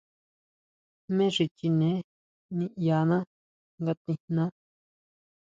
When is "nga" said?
3.81-3.93